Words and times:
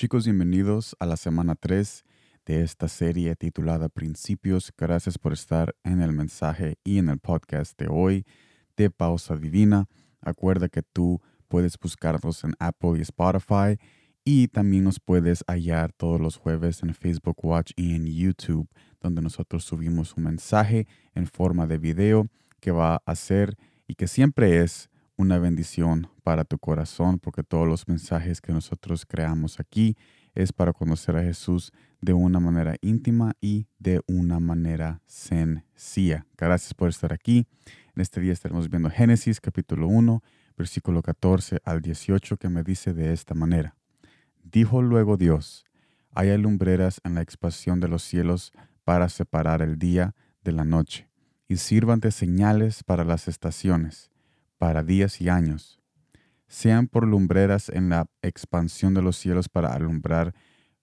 Chicos, 0.00 0.24
bienvenidos 0.24 0.96
a 0.98 1.04
la 1.04 1.18
semana 1.18 1.56
3 1.56 2.06
de 2.46 2.62
esta 2.62 2.88
serie 2.88 3.36
titulada 3.36 3.90
Principios. 3.90 4.72
Gracias 4.74 5.18
por 5.18 5.34
estar 5.34 5.76
en 5.84 6.00
el 6.00 6.14
mensaje 6.14 6.78
y 6.84 6.96
en 6.96 7.10
el 7.10 7.18
podcast 7.18 7.78
de 7.78 7.88
hoy 7.90 8.24
de 8.78 8.88
Pausa 8.88 9.36
Divina. 9.36 9.90
Acuerda 10.22 10.70
que 10.70 10.80
tú 10.82 11.20
puedes 11.48 11.78
buscarnos 11.78 12.44
en 12.44 12.54
Apple 12.58 12.92
y 12.96 13.02
Spotify 13.02 13.76
y 14.24 14.48
también 14.48 14.84
nos 14.84 15.00
puedes 15.00 15.44
hallar 15.46 15.92
todos 15.92 16.18
los 16.18 16.38
jueves 16.38 16.82
en 16.82 16.94
Facebook 16.94 17.36
Watch 17.44 17.72
y 17.76 17.94
en 17.94 18.06
YouTube, 18.06 18.70
donde 19.02 19.20
nosotros 19.20 19.64
subimos 19.64 20.16
un 20.16 20.24
mensaje 20.24 20.86
en 21.14 21.26
forma 21.26 21.66
de 21.66 21.76
video 21.76 22.26
que 22.58 22.70
va 22.70 23.02
a 23.04 23.14
ser 23.14 23.54
y 23.86 23.96
que 23.96 24.08
siempre 24.08 24.62
es 24.62 24.88
una 25.20 25.38
bendición 25.38 26.08
para 26.22 26.44
tu 26.44 26.58
corazón, 26.58 27.18
porque 27.18 27.42
todos 27.42 27.68
los 27.68 27.86
mensajes 27.86 28.40
que 28.40 28.54
nosotros 28.54 29.04
creamos 29.04 29.60
aquí 29.60 29.94
es 30.34 30.50
para 30.50 30.72
conocer 30.72 31.14
a 31.14 31.22
Jesús 31.22 31.72
de 32.00 32.14
una 32.14 32.40
manera 32.40 32.76
íntima 32.80 33.34
y 33.38 33.66
de 33.78 34.00
una 34.06 34.40
manera 34.40 35.02
sencilla. 35.04 36.24
Gracias 36.38 36.72
por 36.72 36.88
estar 36.88 37.12
aquí. 37.12 37.46
En 37.94 38.00
este 38.00 38.22
día 38.22 38.32
estaremos 38.32 38.70
viendo 38.70 38.88
Génesis 38.88 39.42
capítulo 39.42 39.88
1, 39.88 40.22
versículo 40.56 41.02
14 41.02 41.58
al 41.64 41.82
18, 41.82 42.38
que 42.38 42.48
me 42.48 42.62
dice 42.62 42.94
de 42.94 43.12
esta 43.12 43.34
manera. 43.34 43.76
Dijo 44.42 44.80
luego 44.80 45.18
Dios, 45.18 45.66
hay 46.12 46.34
lumbreras 46.38 46.98
en 47.04 47.14
la 47.14 47.20
expansión 47.20 47.78
de 47.78 47.88
los 47.88 48.02
cielos 48.02 48.52
para 48.84 49.10
separar 49.10 49.60
el 49.60 49.78
día 49.78 50.14
de 50.42 50.52
la 50.52 50.64
noche, 50.64 51.10
y 51.46 51.58
sirvan 51.58 52.00
de 52.00 52.10
señales 52.10 52.82
para 52.82 53.04
las 53.04 53.28
estaciones 53.28 54.10
para 54.60 54.82
días 54.82 55.22
y 55.22 55.30
años, 55.30 55.80
sean 56.46 56.86
por 56.86 57.06
lumbreras 57.06 57.70
en 57.70 57.88
la 57.88 58.10
expansión 58.20 58.92
de 58.92 59.00
los 59.00 59.16
cielos 59.16 59.48
para 59.48 59.72
alumbrar 59.72 60.34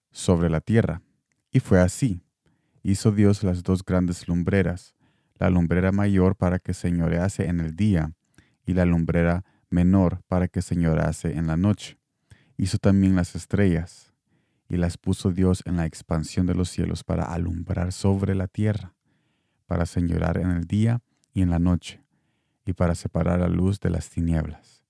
sobre 0.10 0.50
la 0.50 0.62
tierra. 0.62 1.04
Y 1.52 1.60
fue 1.60 1.80
así. 1.80 2.24
Hizo 2.82 3.12
Dios 3.12 3.44
las 3.44 3.62
dos 3.62 3.86
grandes 3.86 4.28
lumbreras, 4.28 4.96
la 5.36 5.52
lumbrera 5.52 5.92
mayor 5.92 6.36
para 6.36 6.58
que 6.58 6.74
señorease 6.74 7.46
en 7.46 7.60
el 7.60 7.76
día, 7.76 8.14
y 8.66 8.74
la 8.74 8.86
lumbrera 8.86 9.46
menor 9.70 10.24
para 10.28 10.48
que 10.48 10.64
señorease 10.64 11.38
en 11.38 11.46
la 11.46 11.56
noche. 11.56 12.00
Hizo 12.58 12.80
también 12.80 13.16
las 13.16 13.36
estrellas, 13.36 14.12
y 14.68 14.78
las 14.78 14.98
puso 14.98 15.32
Dios 15.32 15.62
en 15.68 15.78
la 15.78 15.86
expansión 15.86 16.48
de 16.48 16.56
los 16.56 16.70
cielos 16.70 17.04
para 17.04 17.26
alumbrar 17.26 17.94
sobre 17.94 18.34
la 18.34 18.48
tierra, 18.48 18.96
para 19.68 19.86
señorar 19.86 20.40
en 20.40 20.50
el 20.50 20.66
día 20.66 21.04
y 21.32 21.44
en 21.44 21.52
la 21.52 21.60
noche 21.60 22.07
y 22.68 22.74
para 22.74 22.96
separar 22.96 23.40
la 23.40 23.48
luz 23.48 23.80
de 23.80 23.90
las 23.90 24.10
tinieblas. 24.10 24.84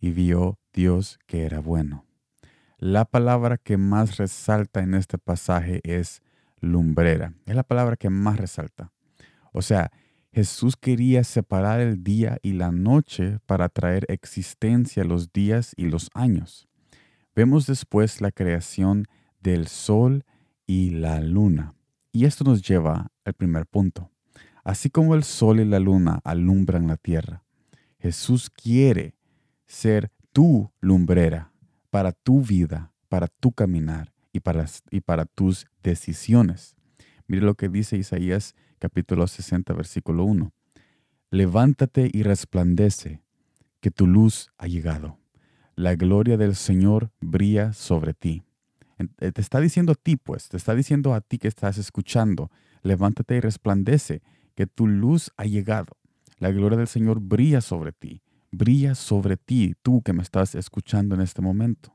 Y 0.00 0.10
vio 0.10 0.58
Dios 0.72 1.18
que 1.26 1.44
era 1.44 1.60
bueno. 1.60 2.06
La 2.78 3.04
palabra 3.04 3.58
que 3.58 3.76
más 3.76 4.16
resalta 4.16 4.80
en 4.80 4.94
este 4.94 5.18
pasaje 5.18 5.80
es 5.84 6.22
lumbrera. 6.60 7.34
Es 7.44 7.54
la 7.54 7.64
palabra 7.64 7.96
que 7.96 8.08
más 8.08 8.38
resalta. 8.38 8.92
O 9.52 9.62
sea, 9.62 9.90
Jesús 10.32 10.76
quería 10.76 11.24
separar 11.24 11.80
el 11.80 12.02
día 12.02 12.38
y 12.42 12.52
la 12.52 12.70
noche 12.70 13.38
para 13.46 13.68
traer 13.68 14.06
existencia 14.08 15.04
los 15.04 15.32
días 15.32 15.72
y 15.76 15.86
los 15.86 16.10
años. 16.14 16.68
Vemos 17.34 17.66
después 17.66 18.20
la 18.20 18.32
creación 18.32 19.04
del 19.40 19.68
sol 19.68 20.24
y 20.66 20.90
la 20.90 21.20
luna. 21.20 21.74
Y 22.12 22.24
esto 22.24 22.44
nos 22.44 22.62
lleva 22.62 23.10
al 23.24 23.34
primer 23.34 23.66
punto. 23.66 24.10
Así 24.68 24.90
como 24.90 25.14
el 25.14 25.24
sol 25.24 25.60
y 25.60 25.64
la 25.64 25.78
luna 25.80 26.20
alumbran 26.24 26.88
la 26.88 26.98
tierra, 26.98 27.42
Jesús 28.00 28.50
quiere 28.50 29.14
ser 29.66 30.12
tu 30.30 30.70
lumbrera 30.82 31.54
para 31.88 32.12
tu 32.12 32.42
vida, 32.42 32.92
para 33.08 33.28
tu 33.28 33.52
caminar 33.52 34.12
y 34.30 34.40
para, 34.40 35.24
tus 35.24 35.66
decisiones. 35.82 36.76
Mire 37.28 37.46
lo 37.46 37.54
que 37.54 37.70
dice 37.70 37.96
Isaías 37.96 38.54
capítulo 38.78 39.26
60, 39.26 39.72
versículo 39.72 40.24
1. 40.24 40.52
Levántate 41.30 42.10
y 42.12 42.22
resplandece, 42.22 43.22
que 43.80 43.90
tu 43.90 44.06
luz 44.06 44.50
ha 44.58 44.66
llegado. 44.66 45.18
La 45.76 45.94
gloria 45.94 46.36
del 46.36 46.54
Señor 46.54 47.10
brilla 47.22 47.72
sobre 47.72 48.12
ti. 48.12 48.42
Eh, 48.98 49.32
te 49.32 49.40
está 49.40 49.60
diciendo 49.60 49.92
a 49.92 49.94
ti, 49.94 50.16
pues, 50.16 50.50
te 50.50 50.58
está 50.58 50.74
diciendo 50.74 51.14
a 51.14 51.22
ti 51.22 51.38
que 51.38 51.48
estás 51.48 51.78
escuchando, 51.78 52.50
levántate 52.82 53.36
y 53.36 53.40
resplandece, 53.40 54.20
que 54.58 54.66
tu 54.66 54.88
luz 54.88 55.30
ha 55.36 55.44
llegado. 55.44 55.96
La 56.40 56.50
gloria 56.50 56.76
del 56.76 56.88
Señor 56.88 57.20
brilla 57.20 57.60
sobre 57.60 57.92
ti, 57.92 58.22
brilla 58.50 58.96
sobre 58.96 59.36
ti, 59.36 59.76
tú 59.82 60.02
que 60.02 60.12
me 60.12 60.20
estás 60.20 60.56
escuchando 60.56 61.14
en 61.14 61.20
este 61.20 61.40
momento. 61.40 61.94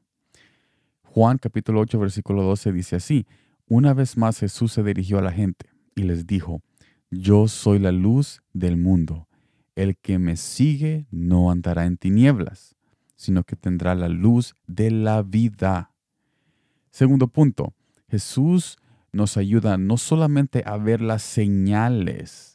Juan 1.02 1.40
capítulo 1.40 1.82
8 1.82 2.00
versículo 2.00 2.42
12 2.42 2.72
dice 2.72 2.96
así, 2.96 3.28
una 3.68 3.94
vez 3.94 4.16
más 4.16 4.40
Jesús 4.40 4.72
se 4.72 4.82
dirigió 4.82 5.20
a 5.20 5.22
la 5.22 5.34
gente 5.34 5.72
y 5.94 6.04
les 6.04 6.26
dijo, 6.26 6.62
yo 7.12 7.50
soy 7.50 7.80
la 7.80 7.92
luz 7.92 8.42
del 8.54 8.78
mundo. 8.78 9.28
El 9.76 9.98
que 9.98 10.18
me 10.18 10.38
sigue 10.38 11.06
no 11.12 11.52
andará 11.52 11.86
en 11.86 11.98
tinieblas, 11.98 12.78
sino 13.18 13.44
que 13.44 13.58
tendrá 13.58 13.94
la 13.94 14.08
luz 14.08 14.56
de 14.68 14.90
la 14.90 15.22
vida. 15.22 15.92
Segundo 16.92 17.28
punto, 17.28 17.74
Jesús 18.08 18.78
nos 19.12 19.36
ayuda 19.36 19.78
no 19.78 19.98
solamente 19.98 20.64
a 20.66 20.78
ver 20.78 21.02
las 21.02 21.24
señales 21.24 22.53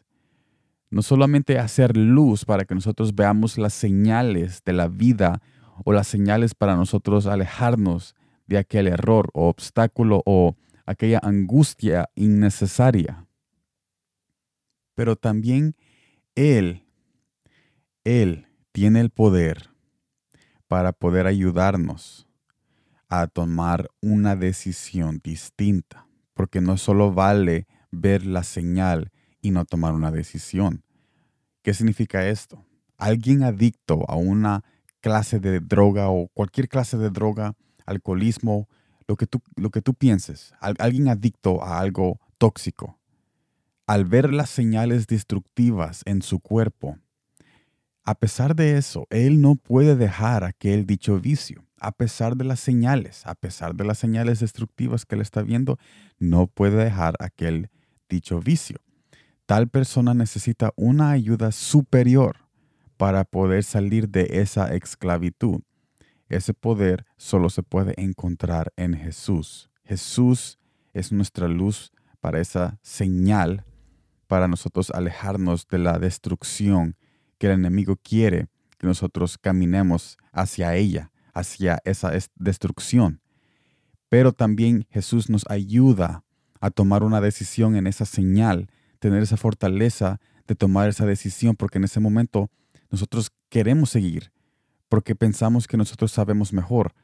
no 0.91 1.03
solamente 1.03 1.59
hacer 1.59 1.97
luz 1.97 2.45
para 2.45 2.65
que 2.65 2.75
nosotros 2.75 3.15
veamos 3.15 3.59
las 3.59 3.75
señales 3.75 4.63
de 4.65 4.73
la 4.73 4.89
vida 4.89 5.43
o 5.85 5.93
las 5.93 6.09
señales 6.09 6.55
para 6.55 6.77
nosotros 6.77 7.27
alejarnos 7.27 8.15
de 8.47 8.59
aquel 8.59 8.87
error 8.89 9.31
o 9.35 9.49
obstáculo 9.49 10.23
o 10.25 10.57
aquella 10.87 11.21
angustia 11.23 12.09
innecesaria. 12.15 13.27
Pero 14.95 15.17
también 15.17 15.77
Él, 16.35 16.87
Él 18.05 18.47
tiene 18.73 19.01
el 19.01 19.11
poder 19.11 19.71
para 20.67 20.93
poder 20.93 21.27
ayudarnos 21.27 22.29
a 23.09 23.27
tomar 23.27 23.91
una 24.01 24.37
decisión 24.37 25.21
distinta, 25.23 26.07
porque 26.35 26.61
no 26.61 26.77
solo 26.77 27.13
vale 27.13 27.67
ver 27.91 28.27
la 28.27 28.43
señal, 28.43 29.11
y 29.41 29.51
no 29.51 29.65
tomar 29.65 29.95
una 29.95 30.11
decisión. 30.11 30.83
¿Qué 31.63 31.75
significa 31.75 32.27
esto? 32.27 32.65
Alguien 32.97 33.43
adicto 33.43 34.05
a 34.09 34.17
una 34.17 34.65
clase 35.01 35.39
de 35.39 35.61
droga 35.61 36.09
o 36.09 36.29
cualquier 36.29 36.69
clase 36.69 36.97
de 36.97 37.11
droga, 37.11 37.55
alcoholismo, 37.87 38.69
lo 39.07 39.17
que 39.17 39.27
tú, 39.27 39.41
lo 39.57 39.71
que 39.71 39.83
tú 39.83 39.95
pienses, 39.95 40.53
alguien 40.61 41.09
adicto 41.09 41.63
a 41.63 41.79
algo 41.79 42.21
tóxico, 42.37 42.99
al 43.87 44.05
ver 44.05 44.33
las 44.33 44.51
señales 44.51 45.07
destructivas 45.07 46.03
en 46.05 46.23
su 46.23 46.41
cuerpo, 46.41 46.99
a 48.05 48.15
pesar 48.15 48.57
de 48.57 48.77
eso, 48.77 49.07
él 49.11 49.41
no 49.41 49.57
puede 49.57 49.95
dejar 49.95 50.45
aquel 50.45 50.87
dicho 50.87 51.21
vicio. 51.21 51.65
A 51.81 51.93
pesar 51.93 52.37
de 52.37 52.45
las 52.45 52.59
señales, 52.59 53.27
a 53.27 53.35
pesar 53.35 53.75
de 53.75 53.85
las 53.85 53.99
señales 53.99 54.41
destructivas 54.41 55.05
que 55.05 55.15
él 55.15 55.21
está 55.21 55.43
viendo, 55.43 55.79
no 56.19 56.47
puede 56.47 56.83
dejar 56.83 57.15
aquel 57.21 57.69
dicho 58.09 58.41
vicio 58.41 58.79
tal 59.49 59.67
persona 59.69 60.13
necesita 60.13 60.75
una 60.77 61.11
ayuda 61.11 61.53
superior 61.53 62.37
para 62.99 63.25
poder 63.25 63.65
salir 63.65 64.11
de 64.11 64.29
esa 64.43 64.75
esclavitud. 64.75 65.63
Ese 66.29 66.53
poder 66.53 67.07
solo 67.17 67.49
se 67.49 67.63
puede 67.63 67.95
encontrar 67.97 68.75
en 68.77 68.93
Jesús. 68.93 69.71
Jesús 69.85 70.59
es 70.93 71.13
nuestra 71.13 71.49
luz 71.49 71.93
para 72.21 72.41
esa 72.41 72.79
señal, 72.83 73.65
para 74.27 74.49
nosotros 74.49 74.91
alejarnos 74.91 75.67
de 75.67 75.79
la 75.79 75.99
destrucción 75.99 76.97
que 77.39 77.47
el 77.47 77.55
enemigo 77.55 77.97
quiere 77.97 78.49
que 78.77 78.87
nosotros 78.87 79.39
caminemos 79.39 80.19
hacia 80.31 80.75
ella, 80.75 81.11
hacia 81.33 81.81
esa 81.87 82.13
destrucción. 82.37 83.23
Pero 84.11 84.35
también 84.35 84.87
Jesús 84.91 85.31
nos 85.31 85.49
ayuda 85.49 86.23
a 86.61 86.69
tomar 86.69 87.03
una 87.03 87.23
decisión 87.23 87.77
en 87.77 87.87
esa 87.87 88.05
señal 88.05 88.69
tener 88.99 89.23
esa 89.23 89.37
fortaleza 89.37 90.21
de 90.47 90.55
tomar 90.55 90.89
esa 90.89 91.07
decisión, 91.07 91.57
porque 91.57 91.79
en 91.79 91.85
ese 91.85 92.01
momento 92.01 92.51
nosotros 92.91 93.31
queremos 93.49 93.91
seguir, 93.91 94.33
porque 94.89 95.15
pensamos 95.15 95.67
que 95.67 95.77
nosotros 95.77 96.13
sabemos 96.13 96.53
mejor, 96.53 96.95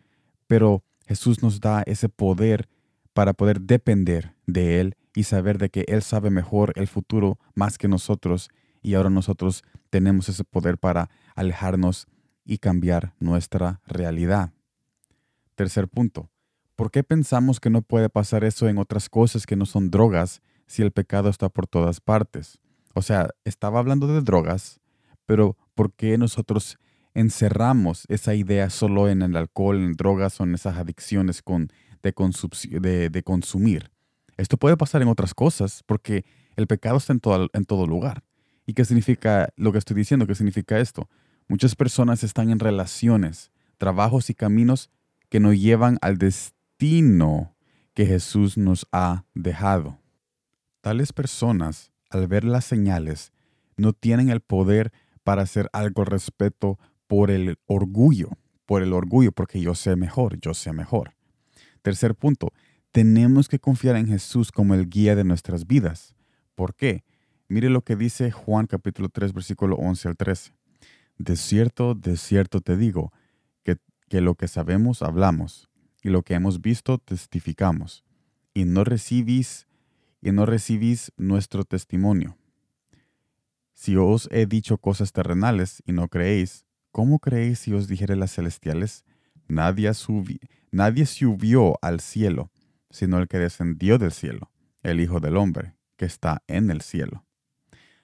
pero 0.46 0.82
Jesús 1.06 1.42
nos 1.42 1.60
da 1.60 1.82
ese 1.86 2.08
poder 2.08 2.68
para 3.12 3.34
poder 3.34 3.60
depender 3.60 4.34
de 4.46 4.80
Él 4.80 4.96
y 5.14 5.24
saber 5.24 5.58
de 5.58 5.70
que 5.70 5.84
Él 5.88 6.02
sabe 6.02 6.30
mejor 6.30 6.72
el 6.76 6.88
futuro 6.88 7.38
más 7.54 7.78
que 7.78 7.88
nosotros 7.88 8.48
y 8.82 8.94
ahora 8.94 9.10
nosotros 9.10 9.62
tenemos 9.90 10.28
ese 10.28 10.44
poder 10.44 10.78
para 10.78 11.10
alejarnos 11.34 12.06
y 12.44 12.58
cambiar 12.58 13.14
nuestra 13.20 13.80
realidad. 13.86 14.52
Tercer 15.54 15.88
punto, 15.88 16.30
¿por 16.74 16.90
qué 16.90 17.04
pensamos 17.04 17.60
que 17.60 17.70
no 17.70 17.82
puede 17.82 18.08
pasar 18.08 18.44
eso 18.44 18.68
en 18.68 18.78
otras 18.78 19.08
cosas 19.08 19.46
que 19.46 19.56
no 19.56 19.66
son 19.66 19.90
drogas 19.90 20.42
si 20.66 20.82
el 20.82 20.92
pecado 20.92 21.28
está 21.28 21.48
por 21.48 21.66
todas 21.66 22.00
partes? 22.00 22.58
O 22.94 23.02
sea, 23.02 23.30
estaba 23.44 23.78
hablando 23.78 24.06
de 24.06 24.20
drogas, 24.20 24.80
pero 25.26 25.56
¿por 25.74 25.92
qué 25.92 26.18
nosotros 26.18 26.78
encerramos 27.14 28.04
esa 28.08 28.34
idea 28.34 28.68
solo 28.70 29.08
en 29.08 29.22
el 29.22 29.36
alcohol, 29.36 29.76
en 29.76 29.94
drogas 29.94 30.40
o 30.40 30.44
en 30.44 30.54
esas 30.54 30.76
adicciones 30.76 31.42
de, 32.02 33.22
consumir. 33.24 33.90
Esto 34.36 34.56
puede 34.56 34.76
pasar 34.76 35.00
en 35.00 35.08
otras 35.08 35.32
cosas 35.32 35.82
porque 35.86 36.24
el 36.56 36.66
pecado 36.66 36.96
está 36.96 37.12
en 37.12 37.20
todo, 37.20 37.48
en 37.52 37.64
todo 37.64 37.86
lugar. 37.86 38.24
¿Y 38.66 38.74
qué 38.74 38.84
significa 38.84 39.48
lo 39.56 39.72
que 39.72 39.78
estoy 39.78 39.96
diciendo? 39.96 40.26
¿Qué 40.26 40.34
significa 40.34 40.78
esto? 40.78 41.08
Muchas 41.48 41.76
personas 41.76 42.24
están 42.24 42.50
en 42.50 42.58
relaciones, 42.58 43.52
trabajos 43.78 44.28
y 44.30 44.34
caminos 44.34 44.90
que 45.28 45.40
nos 45.40 45.58
llevan 45.58 45.98
al 46.00 46.18
destino 46.18 47.54
que 47.94 48.06
Jesús 48.06 48.58
nos 48.58 48.86
ha 48.90 49.24
dejado. 49.34 49.98
Tales 50.84 51.14
personas, 51.14 51.92
al 52.10 52.28
ver 52.28 52.44
las 52.44 52.66
señales, 52.66 53.32
no 53.78 53.94
tienen 53.94 54.28
el 54.28 54.42
poder 54.42 54.92
para 55.22 55.40
hacer 55.40 55.70
algo 55.72 56.02
al 56.02 56.08
respecto 56.08 56.78
por 57.06 57.30
el 57.30 57.56
orgullo, 57.64 58.28
por 58.66 58.82
el 58.82 58.92
orgullo, 58.92 59.32
porque 59.32 59.62
yo 59.62 59.74
sé 59.74 59.96
mejor, 59.96 60.38
yo 60.40 60.52
sé 60.52 60.74
mejor. 60.74 61.14
Tercer 61.80 62.14
punto, 62.14 62.52
tenemos 62.92 63.48
que 63.48 63.58
confiar 63.58 63.96
en 63.96 64.08
Jesús 64.08 64.52
como 64.52 64.74
el 64.74 64.90
guía 64.90 65.16
de 65.16 65.24
nuestras 65.24 65.66
vidas. 65.66 66.14
¿Por 66.54 66.74
qué? 66.74 67.02
Mire 67.48 67.70
lo 67.70 67.80
que 67.80 67.96
dice 67.96 68.30
Juan 68.30 68.66
capítulo 68.66 69.08
3, 69.08 69.32
versículo 69.32 69.76
11 69.76 70.08
al 70.08 70.16
13. 70.18 70.52
De 71.16 71.36
cierto, 71.36 71.94
de 71.94 72.18
cierto 72.18 72.60
te 72.60 72.76
digo, 72.76 73.10
que, 73.62 73.78
que 74.10 74.20
lo 74.20 74.34
que 74.34 74.48
sabemos 74.48 75.00
hablamos, 75.00 75.70
y 76.02 76.10
lo 76.10 76.20
que 76.20 76.34
hemos 76.34 76.60
visto 76.60 76.98
testificamos, 76.98 78.04
y 78.52 78.66
no 78.66 78.84
recibís, 78.84 79.66
y 80.24 80.32
no 80.32 80.46
recibís 80.46 81.12
nuestro 81.18 81.64
testimonio. 81.64 82.38
Si 83.74 83.94
os 83.96 84.26
he 84.32 84.46
dicho 84.46 84.78
cosas 84.78 85.12
terrenales 85.12 85.82
y 85.84 85.92
no 85.92 86.08
creéis, 86.08 86.64
¿cómo 86.92 87.18
creéis 87.18 87.58
si 87.58 87.74
os 87.74 87.88
dijere 87.88 88.16
las 88.16 88.32
celestiales? 88.32 89.04
Nadie, 89.48 89.92
nadie 90.72 91.04
subió 91.04 91.78
al 91.82 92.00
cielo, 92.00 92.50
sino 92.88 93.18
el 93.18 93.28
que 93.28 93.38
descendió 93.38 93.98
del 93.98 94.12
cielo, 94.12 94.50
el 94.82 95.00
Hijo 95.00 95.20
del 95.20 95.36
Hombre, 95.36 95.76
que 95.98 96.06
está 96.06 96.42
en 96.46 96.70
el 96.70 96.80
cielo. 96.80 97.26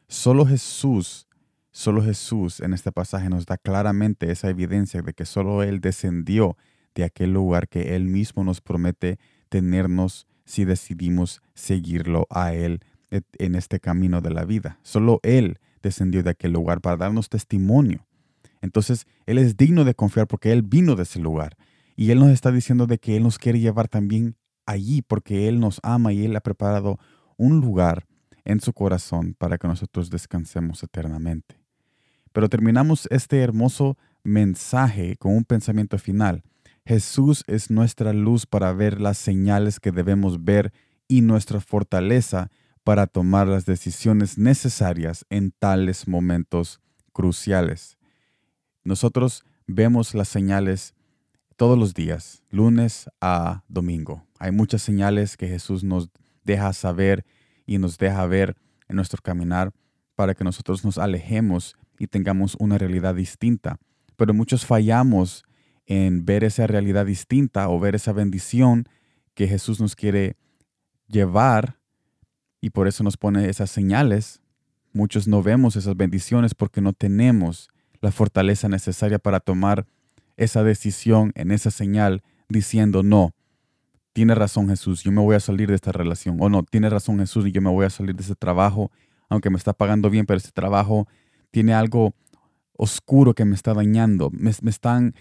Solo 0.06 0.44
Jesús, 0.44 1.26
solo 1.70 2.02
Jesús 2.02 2.60
en 2.60 2.74
este 2.74 2.92
pasaje 2.92 3.30
nos 3.30 3.46
da 3.46 3.56
claramente 3.56 4.30
esa 4.30 4.50
evidencia 4.50 5.00
de 5.00 5.14
que 5.14 5.24
solo 5.24 5.62
Él 5.62 5.80
descendió 5.80 6.58
de 6.94 7.04
aquel 7.04 7.32
lugar 7.32 7.66
que 7.68 7.96
Él 7.96 8.04
mismo 8.04 8.44
nos 8.44 8.60
promete 8.60 9.18
tenernos 9.48 10.26
si 10.50 10.64
decidimos 10.64 11.42
seguirlo 11.54 12.26
a 12.28 12.52
Él 12.52 12.80
en 13.10 13.54
este 13.54 13.78
camino 13.78 14.20
de 14.20 14.30
la 14.30 14.44
vida. 14.44 14.78
Solo 14.82 15.20
Él 15.22 15.60
descendió 15.80 16.22
de 16.22 16.30
aquel 16.30 16.52
lugar 16.52 16.80
para 16.80 16.96
darnos 16.96 17.28
testimonio. 17.28 18.04
Entonces, 18.60 19.06
Él 19.26 19.38
es 19.38 19.56
digno 19.56 19.84
de 19.84 19.94
confiar 19.94 20.26
porque 20.26 20.50
Él 20.50 20.62
vino 20.62 20.96
de 20.96 21.04
ese 21.04 21.20
lugar. 21.20 21.56
Y 21.96 22.10
Él 22.10 22.18
nos 22.18 22.30
está 22.30 22.50
diciendo 22.50 22.86
de 22.86 22.98
que 22.98 23.16
Él 23.16 23.22
nos 23.22 23.38
quiere 23.38 23.60
llevar 23.60 23.86
también 23.86 24.36
allí 24.66 25.02
porque 25.02 25.46
Él 25.46 25.60
nos 25.60 25.80
ama 25.84 26.12
y 26.12 26.24
Él 26.24 26.34
ha 26.34 26.40
preparado 26.40 26.98
un 27.36 27.60
lugar 27.60 28.06
en 28.44 28.60
su 28.60 28.72
corazón 28.72 29.34
para 29.38 29.56
que 29.56 29.68
nosotros 29.68 30.10
descansemos 30.10 30.82
eternamente. 30.82 31.60
Pero 32.32 32.48
terminamos 32.48 33.06
este 33.10 33.40
hermoso 33.40 33.96
mensaje 34.24 35.16
con 35.16 35.36
un 35.36 35.44
pensamiento 35.44 35.96
final. 35.96 36.42
Jesús 36.84 37.44
es 37.46 37.70
nuestra 37.70 38.12
luz 38.12 38.46
para 38.46 38.72
ver 38.72 39.00
las 39.00 39.18
señales 39.18 39.80
que 39.80 39.92
debemos 39.92 40.44
ver 40.44 40.72
y 41.08 41.22
nuestra 41.22 41.60
fortaleza 41.60 42.50
para 42.84 43.06
tomar 43.06 43.46
las 43.46 43.66
decisiones 43.66 44.38
necesarias 44.38 45.26
en 45.28 45.52
tales 45.52 46.08
momentos 46.08 46.80
cruciales. 47.12 47.98
Nosotros 48.84 49.44
vemos 49.66 50.14
las 50.14 50.28
señales 50.28 50.94
todos 51.56 51.78
los 51.78 51.92
días, 51.92 52.42
lunes 52.48 53.10
a 53.20 53.64
domingo. 53.68 54.24
Hay 54.38 54.50
muchas 54.50 54.82
señales 54.82 55.36
que 55.36 55.46
Jesús 55.46 55.84
nos 55.84 56.08
deja 56.42 56.72
saber 56.72 57.26
y 57.66 57.78
nos 57.78 57.98
deja 57.98 58.24
ver 58.26 58.56
en 58.88 58.96
nuestro 58.96 59.20
caminar 59.22 59.72
para 60.14 60.34
que 60.34 60.42
nosotros 60.42 60.84
nos 60.84 60.96
alejemos 60.96 61.76
y 61.98 62.06
tengamos 62.06 62.56
una 62.58 62.78
realidad 62.78 63.14
distinta. 63.14 63.76
Pero 64.16 64.32
muchos 64.32 64.64
fallamos 64.64 65.44
en 65.90 66.24
ver 66.24 66.44
esa 66.44 66.68
realidad 66.68 67.04
distinta 67.04 67.68
o 67.68 67.80
ver 67.80 67.96
esa 67.96 68.12
bendición 68.12 68.88
que 69.34 69.48
Jesús 69.48 69.80
nos 69.80 69.96
quiere 69.96 70.36
llevar 71.08 71.80
y 72.60 72.70
por 72.70 72.86
eso 72.86 73.02
nos 73.02 73.16
pone 73.16 73.48
esas 73.48 73.70
señales. 73.70 74.40
Muchos 74.92 75.26
no 75.26 75.42
vemos 75.42 75.74
esas 75.74 75.96
bendiciones 75.96 76.54
porque 76.54 76.80
no 76.80 76.92
tenemos 76.92 77.68
la 78.00 78.12
fortaleza 78.12 78.68
necesaria 78.68 79.18
para 79.18 79.40
tomar 79.40 79.84
esa 80.36 80.62
decisión 80.62 81.32
en 81.34 81.50
esa 81.50 81.72
señal 81.72 82.22
diciendo 82.48 83.02
no, 83.02 83.34
tiene 84.12 84.36
razón 84.36 84.68
Jesús, 84.68 85.02
yo 85.02 85.10
me 85.10 85.20
voy 85.22 85.34
a 85.34 85.40
salir 85.40 85.70
de 85.70 85.74
esta 85.74 85.90
relación. 85.90 86.36
O 86.38 86.48
no, 86.48 86.62
tiene 86.62 86.88
razón 86.88 87.18
Jesús 87.18 87.48
y 87.48 87.50
yo 87.50 87.60
me 87.60 87.70
voy 87.70 87.86
a 87.86 87.90
salir 87.90 88.14
de 88.14 88.22
ese 88.22 88.36
trabajo, 88.36 88.92
aunque 89.28 89.50
me 89.50 89.56
está 89.56 89.72
pagando 89.72 90.08
bien, 90.08 90.24
pero 90.24 90.38
ese 90.38 90.52
trabajo 90.52 91.08
tiene 91.50 91.74
algo 91.74 92.14
oscuro 92.76 93.34
que 93.34 93.44
me 93.44 93.56
está 93.56 93.74
dañando. 93.74 94.30
Me, 94.30 94.52
me 94.62 94.70
están 94.70 95.16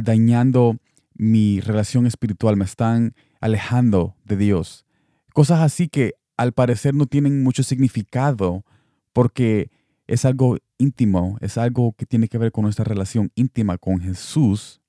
dañando 0.00 0.78
mi 1.14 1.60
relación 1.60 2.06
espiritual, 2.06 2.56
me 2.56 2.64
están 2.64 3.14
alejando 3.40 4.16
de 4.24 4.36
Dios. 4.36 4.86
Cosas 5.34 5.60
así 5.60 5.88
que 5.88 6.14
al 6.36 6.52
parecer 6.52 6.94
no 6.94 7.06
tienen 7.06 7.42
mucho 7.42 7.62
significado 7.62 8.64
porque 9.12 9.70
es 10.06 10.24
algo 10.24 10.58
íntimo, 10.78 11.38
es 11.40 11.58
algo 11.58 11.92
que 11.92 12.06
tiene 12.06 12.28
que 12.28 12.38
ver 12.38 12.52
con 12.52 12.62
nuestra 12.64 12.84
relación 12.84 13.30
íntima 13.34 13.78
con 13.78 14.00
Jesús 14.00 14.82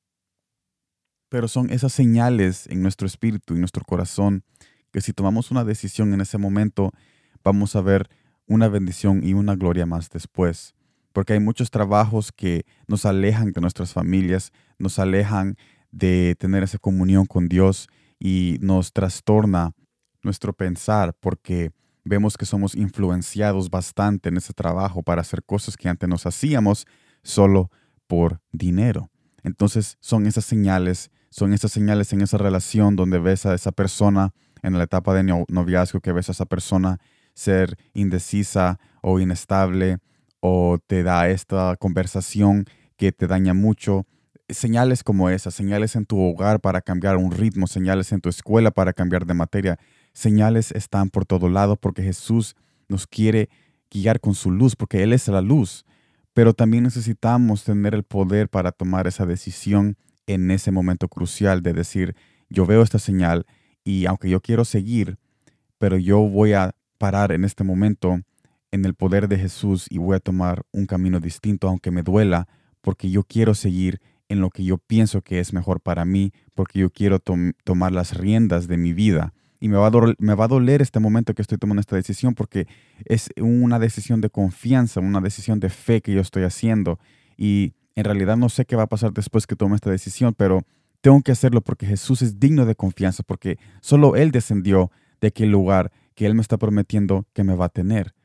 pero 1.34 1.48
son 1.48 1.72
esas 1.72 1.92
señales 1.92 2.68
en 2.68 2.84
nuestro 2.84 3.08
espíritu 3.08 3.56
y 3.56 3.58
nuestro 3.58 3.84
corazón 3.84 4.44
que 4.92 5.02
si 5.02 5.14
tomamos 5.14 5.50
una 5.50 5.64
decisión 5.64 6.14
en 6.14 6.22
ese 6.22 6.38
momento, 6.38 6.92
vamos 7.44 7.76
a 7.76 7.82
ver 7.82 8.08
una 8.46 8.68
bendición 8.68 9.24
y 9.24 9.34
una 9.34 9.56
gloria 9.56 9.88
más 9.88 10.12
después. 10.12 10.76
Porque 11.13 11.33
hay 11.33 11.39
muchos 11.39 11.71
trabajos 11.71 12.31
que 12.31 12.65
nos 12.88 13.06
alejan 13.06 13.51
de 13.51 13.62
nuestras 13.62 13.94
familias, 13.94 14.51
nos 14.77 15.00
alejan 15.00 15.56
de 15.92 16.36
tener 16.39 16.63
esa 16.63 16.80
comunión 16.80 17.25
con 17.25 17.48
Dios 17.48 17.88
y 18.19 18.57
nos 18.62 18.92
trastorna 18.92 19.74
nuestro 20.24 20.54
pensar 20.54 21.15
porque 21.19 21.71
vemos 22.04 22.36
que 22.36 22.45
somos 22.45 22.75
influenciados 22.75 23.69
bastante 23.69 24.30
en 24.30 24.38
ese 24.38 24.54
trabajo 24.54 25.04
para 25.04 25.21
hacer 25.21 25.44
cosas 25.44 25.77
que 25.77 25.88
antes 25.88 26.10
nos 26.10 26.25
hacíamos 26.25 26.86
solo 27.21 27.69
por 28.07 28.42
dinero. 28.51 29.09
Entonces 29.44 29.97
son 30.02 30.26
esas 30.26 30.45
señales 30.45 31.11
son 31.33 31.52
esas 31.52 31.71
señales 31.71 32.14
en 32.14 32.21
esa 32.21 32.38
relación 32.38 32.95
donde 32.95 33.18
ves 33.18 33.47
a 33.47 33.56
esa 33.56 33.71
persona 33.71 34.35
en 34.61 34.78
la 34.78 34.83
etapa 34.83 35.16
de 35.16 35.23
noviazgo, 35.47 35.99
que 35.99 36.11
ves 36.11 36.30
a 36.30 36.31
esa 36.33 36.45
persona 36.45 36.99
ser 37.33 37.76
indecisa 37.95 38.80
o 39.02 39.19
inestable 39.19 39.97
o 40.45 40.78
te 40.78 41.04
da 41.04 41.30
esta 41.30 41.78
conversación 41.78 42.66
que 42.97 43.14
te 43.14 43.28
daña 43.28 43.54
mucho. 43.54 44.06
Señales 44.50 45.02
como 45.02 45.30
esas, 45.30 45.54
señales 45.56 45.95
en 45.95 46.06
tu 46.06 46.19
hogar 46.19 46.59
para 46.59 46.81
cambiar 46.81 47.16
un 47.16 47.31
ritmo, 47.31 47.66
señales 47.66 48.12
en 48.12 48.19
tu 48.19 48.28
escuela 48.28 48.69
para 48.69 48.92
cambiar 48.92 49.26
de 49.26 49.35
materia, 49.35 49.80
señales 50.12 50.71
están 50.71 51.09
por 51.09 51.26
todo 51.26 51.47
lado 51.47 51.78
porque 51.78 52.04
Jesús 52.04 52.57
nos 52.90 53.07
quiere 53.07 53.47
guiar 53.90 54.19
con 54.19 54.35
su 54.35 54.52
luz, 54.52 54.76
porque 54.76 55.02
Él 55.02 55.14
es 55.14 55.30
la 55.30 55.40
luz. 55.40 55.85
Pero 56.33 56.54
también 56.54 56.83
necesitamos 56.83 57.64
tener 57.64 57.95
el 57.95 58.04
poder 58.04 58.50
para 58.50 58.73
tomar 58.73 59.07
esa 59.07 59.26
decisión 59.26 59.95
en 60.28 60.52
ese 60.52 60.71
momento 60.71 61.07
crucial 61.07 61.62
de 61.62 61.71
decir, 61.71 62.18
yo 62.50 62.66
veo 62.66 62.81
esta 62.81 63.00
señal 63.00 63.45
y 63.85 64.07
aunque 64.07 64.30
yo 64.30 64.42
quiero 64.42 64.66
seguir, 64.66 65.18
pero 65.78 65.97
yo 65.97 66.19
voy 66.19 66.52
a 66.52 66.76
parar 66.97 67.31
en 67.31 67.45
este 67.45 67.64
momento 67.64 68.19
en 68.73 68.85
el 68.85 68.95
poder 68.95 69.27
de 69.27 69.37
Jesús 69.37 69.85
y 69.92 69.99
voy 69.99 70.15
a 70.15 70.19
tomar 70.19 70.63
un 70.71 70.87
camino 70.87 71.19
distinto, 71.19 71.69
aunque 71.69 71.92
me 71.92 72.01
duela, 72.01 72.47
porque 72.81 73.11
yo 73.11 73.23
quiero 73.23 73.53
seguir 73.53 74.01
en 74.30 74.42
lo 74.42 74.49
que 74.49 74.63
yo 74.63 74.80
pienso 74.80 75.21
que 75.21 75.39
es 75.39 75.53
mejor 75.53 75.80
para 75.80 76.06
mí, 76.06 76.31
porque 76.56 76.80
yo 76.80 76.89
quiero 76.89 77.19
tomar 77.19 77.92
las 77.92 78.18
riendas 78.18 78.68
de 78.68 78.77
mi 78.77 78.92
vida. 78.92 79.35
Y 79.59 79.69
me 79.69 79.77
va, 79.77 79.87
a 79.87 79.92
me 80.18 80.33
va 80.33 80.45
a 80.45 80.47
doler 80.47 80.81
este 80.81 80.99
momento 80.99 81.35
que 81.35 81.44
estoy 81.44 81.59
tomando 81.59 81.81
esta 81.81 81.95
decisión 81.95 82.33
porque 82.33 82.65
es 83.06 83.30
una 83.39 83.77
decisión 83.77 84.21
de 84.21 84.31
confianza, 84.31 85.01
una 85.01 85.21
decisión 85.21 85.59
de 85.59 85.69
fe 85.69 86.01
que 86.01 86.11
yo 86.11 86.21
estoy 86.21 86.42
haciendo. 86.42 86.99
Y 87.37 87.75
en 87.95 88.06
realidad 88.06 88.37
no 88.37 88.49
sé 88.49 88.65
qué 88.65 88.75
va 88.75 88.83
a 88.83 88.87
pasar 88.87 89.13
después 89.13 89.45
que 89.45 89.56
tome 89.56 89.75
esta 89.75 89.92
decisión, 89.92 90.33
pero 90.35 90.65
tengo 91.01 91.21
que 91.21 91.31
hacerlo 91.31 91.61
porque 91.61 91.85
Jesús 91.85 92.23
es 92.23 92.39
digno 92.39 92.65
de 92.65 92.73
confianza, 92.73 93.21
porque 93.21 93.59
solo 93.81 94.15
Él 94.15 94.31
descendió 94.31 94.92
de 95.21 95.27
aquel 95.27 95.51
lugar 95.51 95.92
que 96.15 96.25
Él 96.25 96.33
me 96.33 96.42
está 96.42 96.57
prometiendo 96.57 97.27
que 97.33 97.44
me 97.44 97.56
va 97.56 97.65
a 97.65 97.69
tener 97.69 98.15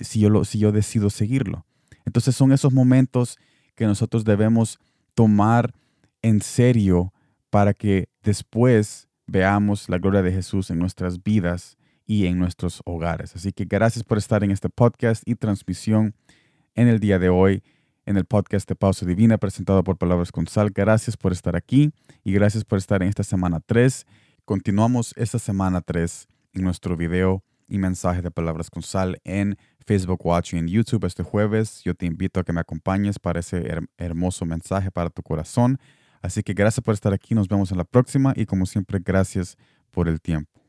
si, 0.00 0.20
yo 0.20 0.30
lo, 0.30 0.44
si 0.44 0.58
yo 0.58 0.72
decido 0.72 1.10
seguirlo. 1.10 1.66
Entonces 2.04 2.36
son 2.36 2.52
esos 2.52 2.72
momentos 2.72 3.38
que 3.74 3.86
nosotros 3.86 4.24
debemos 4.24 4.78
tomar 5.14 5.74
en 6.22 6.40
serio 6.40 7.12
para 7.50 7.74
que 7.74 8.08
después 8.22 9.08
veamos 9.26 9.88
la 9.88 9.98
gloria 9.98 10.22
de 10.22 10.32
Jesús 10.32 10.70
en 10.70 10.78
nuestras 10.78 11.22
vidas 11.22 11.76
y 12.06 12.26
en 12.26 12.38
nuestros 12.38 12.80
hogares. 12.84 13.34
Así 13.34 13.52
que 13.52 13.64
gracias 13.64 14.04
por 14.04 14.18
estar 14.18 14.44
en 14.44 14.50
este 14.50 14.68
podcast 14.68 15.22
y 15.26 15.34
transmisión 15.34 16.14
en 16.74 16.88
el 16.88 17.00
día 17.00 17.18
de 17.18 17.28
hoy. 17.28 17.62
en 18.08 18.16
el 18.16 18.24
podcast 18.24 18.68
de 18.68 18.76
Pausa 18.76 19.04
Divina 19.04 19.36
presentado 19.36 19.82
por 19.82 19.98
Palabras 19.98 20.30
con 20.30 20.46
Sal. 20.46 20.70
Gracias 20.70 21.16
por 21.16 21.32
estar 21.32 21.56
aquí 21.56 21.90
y 22.22 22.30
gracias 22.30 22.64
por 22.64 22.78
estar 22.78 23.02
en 23.02 23.08
esta 23.08 23.24
semana 23.24 23.58
3. 23.58 24.06
Continuamos 24.44 25.12
esta 25.16 25.40
semana 25.40 25.80
3 25.80 26.28
en 26.52 26.62
nuestro 26.62 26.96
video 26.96 27.42
y 27.68 27.78
mensaje 27.78 28.22
de 28.22 28.30
Palabras 28.30 28.70
con 28.70 28.82
Sal 28.82 29.20
en 29.24 29.56
Facebook 29.86 30.24
Watch 30.24 30.54
y 30.54 30.58
en 30.58 30.68
YouTube 30.68 31.04
este 31.04 31.22
jueves. 31.22 31.82
Yo 31.84 31.94
te 31.94 32.06
invito 32.06 32.40
a 32.40 32.44
que 32.44 32.52
me 32.52 32.60
acompañes 32.60 33.18
para 33.18 33.40
ese 33.40 33.62
hermoso 33.96 34.44
mensaje 34.44 34.90
para 34.90 35.10
tu 35.10 35.22
corazón. 35.22 35.78
Así 36.22 36.42
que 36.42 36.54
gracias 36.54 36.82
por 36.82 36.94
estar 36.94 37.12
aquí. 37.12 37.34
Nos 37.34 37.48
vemos 37.48 37.70
en 37.70 37.78
la 37.78 37.84
próxima 37.84 38.32
y 38.36 38.46
como 38.46 38.66
siempre, 38.66 39.00
gracias 39.04 39.56
por 39.90 40.08
el 40.08 40.20
tiempo. 40.20 40.60